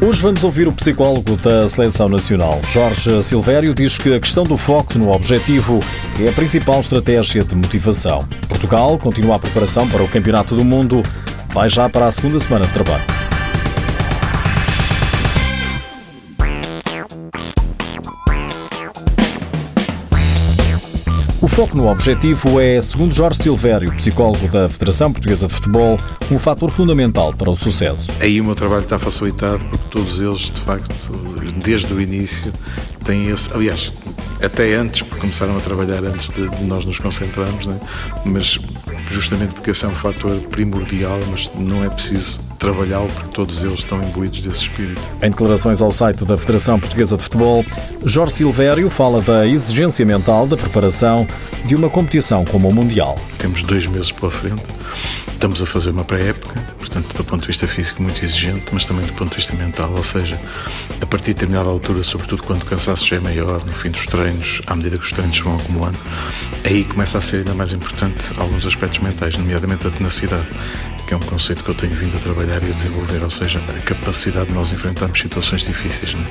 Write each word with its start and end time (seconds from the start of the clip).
Hoje 0.00 0.20
vamos 0.20 0.44
ouvir 0.44 0.68
o 0.68 0.72
psicólogo 0.72 1.34
da 1.36 1.66
Seleção 1.66 2.10
Nacional. 2.10 2.60
Jorge 2.70 3.22
Silvério 3.22 3.72
diz 3.72 3.96
que 3.96 4.14
a 4.14 4.20
questão 4.20 4.44
do 4.44 4.58
foco 4.58 4.98
no 4.98 5.10
objetivo 5.10 5.80
é 6.22 6.28
a 6.28 6.32
principal 6.32 6.80
estratégia 6.80 7.42
de 7.42 7.54
motivação. 7.54 8.28
Portugal 8.46 8.98
continua 8.98 9.36
a 9.36 9.38
preparação 9.38 9.88
para 9.88 10.02
o 10.02 10.08
Campeonato 10.08 10.54
do 10.54 10.64
Mundo, 10.64 11.02
vai 11.48 11.70
já 11.70 11.88
para 11.88 12.06
a 12.06 12.10
segunda 12.10 12.38
semana 12.38 12.66
de 12.66 12.72
trabalho. 12.74 13.23
Foco 21.54 21.76
no 21.76 21.88
objetivo 21.88 22.60
é, 22.60 22.80
segundo 22.80 23.14
Jorge 23.14 23.38
Silvério, 23.38 23.92
psicólogo 23.92 24.48
da 24.48 24.68
Federação 24.68 25.12
Portuguesa 25.12 25.46
de 25.46 25.54
Futebol, 25.54 26.00
um 26.28 26.36
fator 26.36 26.68
fundamental 26.68 27.32
para 27.32 27.48
o 27.48 27.54
sucesso. 27.54 28.10
Aí 28.20 28.40
o 28.40 28.44
meu 28.44 28.56
trabalho 28.56 28.82
está 28.82 28.98
facilitado 28.98 29.64
porque 29.66 29.88
todos 29.88 30.20
eles, 30.20 30.50
de 30.50 30.60
facto, 30.62 31.12
desde 31.64 31.94
o 31.94 32.00
início, 32.00 32.52
têm 33.04 33.28
esse. 33.28 33.52
Aliás, 33.52 33.92
até 34.42 34.74
antes, 34.74 35.02
porque 35.02 35.20
começaram 35.20 35.56
a 35.56 35.60
trabalhar 35.60 36.02
antes 36.02 36.28
de 36.28 36.64
nós 36.64 36.84
nos 36.84 36.98
concentrarmos, 36.98 37.66
né? 37.66 37.78
mas 38.24 38.58
justamente 39.06 39.54
porque 39.54 39.70
esse 39.70 39.84
é 39.84 39.88
um 39.88 39.94
fator 39.94 40.36
primordial, 40.50 41.20
mas 41.30 41.48
não 41.54 41.84
é 41.84 41.88
preciso 41.88 42.40
trabalhá-lo 42.64 43.08
porque 43.08 43.28
todos 43.28 43.62
eles 43.62 43.80
estão 43.80 44.02
imbuídos 44.02 44.40
desse 44.42 44.62
espírito. 44.62 45.02
Em 45.22 45.28
declarações 45.28 45.82
ao 45.82 45.92
site 45.92 46.24
da 46.24 46.38
Federação 46.38 46.80
Portuguesa 46.80 47.14
de 47.14 47.22
Futebol, 47.22 47.64
Jorge 48.06 48.32
Silvério 48.32 48.88
fala 48.88 49.20
da 49.20 49.46
exigência 49.46 50.04
mental 50.06 50.46
da 50.46 50.56
preparação 50.56 51.26
de 51.66 51.74
uma 51.74 51.90
competição 51.90 52.42
como 52.46 52.68
o 52.68 52.74
Mundial. 52.74 53.18
Temos 53.38 53.62
dois 53.62 53.86
meses 53.86 54.10
pela 54.10 54.30
frente, 54.30 54.62
estamos 55.30 55.60
a 55.60 55.66
fazer 55.66 55.90
uma 55.90 56.04
pré-época, 56.04 56.58
portanto, 56.78 57.14
do 57.14 57.22
ponto 57.22 57.42
de 57.42 57.48
vista 57.48 57.68
físico, 57.68 58.02
muito 58.02 58.24
exigente, 58.24 58.64
mas 58.72 58.86
também 58.86 59.04
do 59.04 59.12
ponto 59.12 59.28
de 59.28 59.36
vista 59.36 59.54
mental, 59.54 59.92
ou 59.94 60.02
seja, 60.02 60.40
a 61.02 61.06
partir 61.06 61.26
de 61.26 61.34
determinada 61.34 61.68
altura, 61.68 62.02
sobretudo 62.02 62.44
quando 62.44 62.62
o 62.62 62.64
cansaço 62.64 63.06
já 63.06 63.16
é 63.16 63.20
maior, 63.20 63.62
no 63.66 63.74
fim 63.74 63.90
dos 63.90 64.06
treinos, 64.06 64.62
à 64.66 64.74
medida 64.74 64.96
que 64.96 65.04
os 65.04 65.12
treinos 65.12 65.38
vão 65.38 65.56
acumulando, 65.56 65.98
aí 66.64 66.84
começa 66.84 67.18
a 67.18 67.20
ser 67.20 67.38
ainda 67.38 67.52
mais 67.52 67.72
importante 67.72 68.32
alguns 68.38 68.64
aspectos 68.64 69.00
mentais, 69.00 69.36
nomeadamente 69.36 69.86
a 69.86 69.90
tenacidade 69.90 70.48
que 71.06 71.14
é 71.14 71.16
um 71.16 71.20
conceito 71.20 71.62
que 71.62 71.70
eu 71.70 71.74
tenho 71.74 71.92
vindo 71.92 72.16
a 72.16 72.20
trabalhar 72.20 72.62
e 72.62 72.70
a 72.70 72.72
desenvolver, 72.72 73.22
ou 73.22 73.30
seja, 73.30 73.58
a 73.58 73.80
capacidade 73.82 74.48
de 74.48 74.54
nós 74.54 74.72
enfrentarmos 74.72 75.18
situações 75.18 75.62
difíceis. 75.62 76.14
Né? 76.14 76.26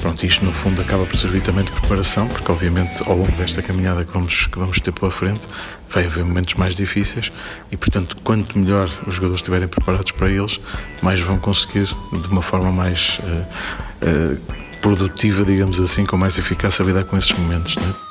Pronto, 0.00 0.24
isto 0.24 0.44
no 0.44 0.52
fundo 0.52 0.80
acaba 0.80 1.04
por 1.04 1.16
servir 1.16 1.42
também 1.42 1.64
de 1.64 1.70
preparação, 1.70 2.28
porque 2.28 2.50
obviamente 2.50 3.02
ao 3.08 3.16
longo 3.16 3.32
desta 3.32 3.62
caminhada 3.62 4.04
que 4.04 4.12
vamos, 4.12 4.46
que 4.46 4.58
vamos 4.58 4.80
ter 4.80 4.92
pela 4.92 5.10
frente 5.10 5.46
vai 5.88 6.04
haver 6.04 6.24
momentos 6.24 6.54
mais 6.54 6.74
difíceis 6.74 7.30
e, 7.70 7.76
portanto, 7.76 8.16
quanto 8.22 8.58
melhor 8.58 8.88
os 9.06 9.14
jogadores 9.14 9.40
estiverem 9.40 9.68
preparados 9.68 10.10
para 10.12 10.30
eles, 10.30 10.60
mais 11.02 11.20
vão 11.20 11.38
conseguir 11.38 11.84
de 11.84 12.28
uma 12.28 12.42
forma 12.42 12.70
mais 12.70 13.20
uh, 13.22 14.06
uh, 14.06 14.40
produtiva, 14.80 15.44
digamos 15.44 15.80
assim, 15.80 16.06
com 16.06 16.16
mais 16.16 16.38
eficácia 16.38 16.82
lidar 16.82 17.04
com 17.04 17.16
esses 17.16 17.32
momentos. 17.32 17.76
Né? 17.76 18.05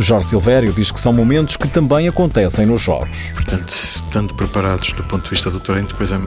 Jorge 0.00 0.28
Silvério 0.28 0.72
diz 0.72 0.92
que 0.92 1.00
são 1.00 1.12
momentos 1.12 1.56
que 1.56 1.66
também 1.66 2.06
acontecem 2.06 2.64
nos 2.64 2.80
jogos. 2.80 3.32
Portanto, 3.32 3.68
estando 3.70 4.32
preparados 4.32 4.92
do 4.92 5.02
ponto 5.02 5.24
de 5.24 5.30
vista 5.30 5.50
do 5.50 5.58
treino, 5.58 5.88
depois 5.88 6.12
é, 6.12 6.18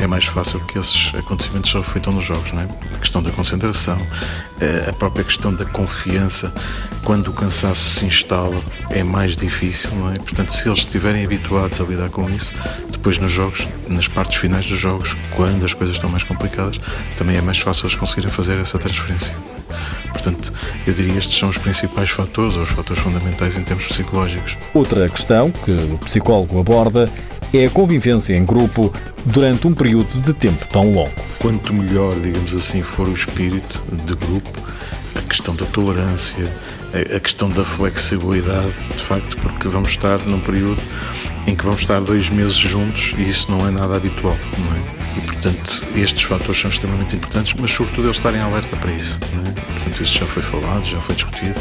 é 0.00 0.06
mais 0.08 0.24
fácil 0.24 0.58
que 0.66 0.76
esses 0.76 1.14
acontecimentos 1.14 1.70
se 1.70 1.76
reflitam 1.76 2.12
nos 2.12 2.24
jogos, 2.24 2.52
não 2.52 2.62
é? 2.62 2.68
A 2.94 2.98
questão 2.98 3.22
da 3.22 3.30
concentração, 3.30 3.96
eh, 4.60 4.86
a 4.88 4.92
própria 4.92 5.24
questão 5.24 5.54
da 5.54 5.64
confiança, 5.64 6.52
quando 7.04 7.28
o 7.28 7.32
cansaço 7.32 7.90
se 7.90 8.04
instala, 8.04 8.60
é 8.90 9.04
mais 9.04 9.36
difícil, 9.36 9.94
não 9.94 10.12
é? 10.12 10.18
Portanto, 10.18 10.52
se 10.52 10.68
eles 10.68 10.80
estiverem 10.80 11.24
habituados 11.24 11.80
a 11.80 11.84
lidar 11.84 12.10
com 12.10 12.28
isso, 12.28 12.52
depois 12.90 13.18
nos 13.18 13.30
jogos, 13.30 13.68
nas 13.88 14.08
partes 14.08 14.36
finais 14.36 14.66
dos 14.66 14.78
jogos, 14.78 15.16
quando 15.30 15.64
as 15.64 15.74
coisas 15.74 15.94
estão 15.94 16.10
mais 16.10 16.24
complicadas, 16.24 16.80
também 17.16 17.36
é 17.36 17.40
mais 17.40 17.60
fácil 17.60 17.86
eles 17.86 17.94
conseguirem 17.94 18.30
fazer 18.30 18.58
essa 18.58 18.80
transferência. 18.80 19.32
Portanto, 20.22 20.52
eu 20.86 20.94
diria 20.94 21.12
que 21.12 21.18
estes 21.18 21.36
são 21.36 21.48
os 21.48 21.58
principais 21.58 22.10
fatores, 22.10 22.54
ou 22.56 22.62
os 22.62 22.70
fatores 22.70 23.02
fundamentais 23.02 23.56
em 23.56 23.62
termos 23.62 23.86
psicológicos. 23.86 24.56
Outra 24.72 25.08
questão 25.08 25.50
que 25.50 25.70
o 25.70 25.98
psicólogo 25.98 26.60
aborda 26.60 27.10
é 27.52 27.66
a 27.66 27.70
convivência 27.70 28.34
em 28.34 28.44
grupo 28.44 28.92
durante 29.24 29.66
um 29.66 29.74
período 29.74 30.20
de 30.20 30.32
tempo 30.32 30.64
tão 30.70 30.92
longo. 30.92 31.12
Quanto 31.38 31.74
melhor, 31.74 32.14
digamos 32.20 32.54
assim, 32.54 32.82
for 32.82 33.08
o 33.08 33.12
espírito 33.12 33.82
de 34.04 34.14
grupo, 34.14 34.62
a 35.16 35.20
questão 35.22 35.54
da 35.56 35.66
tolerância, 35.66 36.50
a 36.94 37.20
questão 37.20 37.48
da 37.48 37.64
flexibilidade, 37.64 38.72
de 38.96 39.02
facto, 39.02 39.36
porque 39.38 39.68
vamos 39.68 39.90
estar 39.90 40.18
num 40.20 40.40
período 40.40 40.80
em 41.46 41.56
que 41.56 41.64
vamos 41.64 41.80
estar 41.80 42.00
dois 42.00 42.30
meses 42.30 42.56
juntos 42.56 43.12
e 43.18 43.28
isso 43.28 43.50
não 43.50 43.66
é 43.66 43.70
nada 43.70 43.96
habitual, 43.96 44.36
não 44.64 44.72
é? 44.72 45.01
E, 45.16 45.20
portanto, 45.20 45.82
estes 45.94 46.22
fatores 46.22 46.60
são 46.60 46.70
extremamente 46.70 47.16
importantes, 47.16 47.54
mas, 47.58 47.70
sobretudo, 47.70 48.06
eles 48.06 48.16
estarem 48.16 48.40
alerta 48.40 48.76
para 48.76 48.92
isso. 48.92 49.18
Não 49.34 49.42
é? 49.46 49.52
Portanto, 49.52 50.02
isso 50.02 50.18
já 50.18 50.26
foi 50.26 50.42
falado, 50.42 50.84
já 50.84 51.00
foi 51.00 51.14
discutido. 51.14 51.58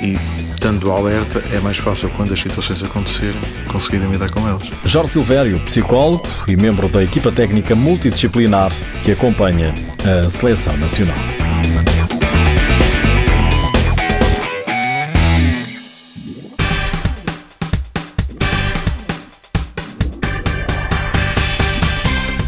E, 0.00 0.16
estando 0.52 0.92
alerta, 0.92 1.42
é 1.52 1.58
mais 1.60 1.76
fácil, 1.76 2.08
quando 2.10 2.32
as 2.32 2.40
situações 2.40 2.82
acontecerem, 2.84 3.34
conseguirem 3.66 4.10
lidar 4.10 4.30
com 4.30 4.46
elas. 4.46 4.70
Jorge 4.84 5.10
Silvério, 5.10 5.58
psicólogo 5.60 6.26
e 6.46 6.56
membro 6.56 6.88
da 6.88 7.02
equipa 7.02 7.32
técnica 7.32 7.74
multidisciplinar 7.74 8.72
que 9.04 9.10
acompanha 9.10 9.74
a 10.04 10.30
Seleção 10.30 10.76
Nacional. 10.76 11.18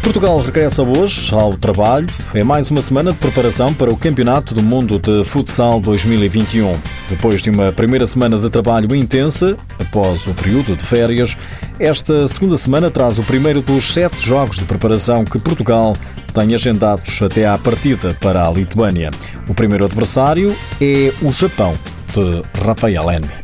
Portugal 0.01 0.39
regressa 0.41 0.81
hoje 0.81 1.33
ao 1.33 1.53
trabalho. 1.53 2.07
É 2.33 2.43
mais 2.43 2.71
uma 2.71 2.81
semana 2.81 3.11
de 3.11 3.19
preparação 3.19 3.71
para 3.73 3.91
o 3.91 3.97
Campeonato 3.97 4.55
do 4.55 4.63
Mundo 4.63 4.97
de 4.97 5.23
Futsal 5.23 5.79
2021. 5.79 6.75
Depois 7.07 7.41
de 7.41 7.51
uma 7.51 7.71
primeira 7.71 8.07
semana 8.07 8.37
de 8.37 8.49
trabalho 8.49 8.95
intensa, 8.95 9.55
após 9.79 10.25
o 10.25 10.33
período 10.33 10.75
de 10.75 10.83
férias, 10.83 11.37
esta 11.79 12.27
segunda 12.27 12.57
semana 12.57 12.89
traz 12.89 13.19
o 13.19 13.23
primeiro 13.23 13.61
dos 13.61 13.93
sete 13.93 14.25
jogos 14.25 14.57
de 14.57 14.65
preparação 14.65 15.23
que 15.23 15.37
Portugal 15.37 15.95
tem 16.33 16.55
agendados 16.55 17.21
até 17.21 17.47
à 17.47 17.57
partida 17.57 18.15
para 18.19 18.47
a 18.47 18.51
Lituânia. 18.51 19.11
O 19.47 19.53
primeiro 19.53 19.85
adversário 19.85 20.55
é 20.81 21.13
o 21.21 21.31
Japão, 21.31 21.75
de 22.13 22.41
Rafael 22.65 23.11
N. 23.11 23.40